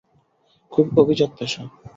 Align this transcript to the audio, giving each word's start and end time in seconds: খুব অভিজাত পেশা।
খুব 0.71 0.85
অভিজাত 0.97 1.31
পেশা। 1.39 1.63